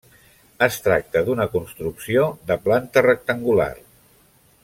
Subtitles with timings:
[0.67, 3.71] Es tracta d'una construcció de planta rectangular.